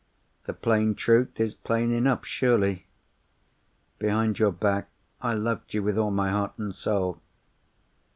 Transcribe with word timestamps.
The 0.45 0.53
plain 0.53 0.95
truth 0.95 1.39
is 1.39 1.53
plain 1.53 1.91
enough, 1.91 2.25
surely? 2.25 2.87
Behind 3.99 4.39
your 4.39 4.51
back, 4.51 4.89
I 5.21 5.35
loved 5.35 5.75
you 5.75 5.83
with 5.83 5.95
all 5.99 6.09
my 6.09 6.31
heart 6.31 6.53
and 6.57 6.73
soul. 6.73 7.21